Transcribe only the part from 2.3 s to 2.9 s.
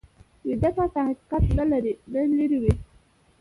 لرې وي